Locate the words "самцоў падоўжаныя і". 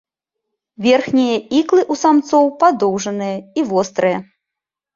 2.05-3.69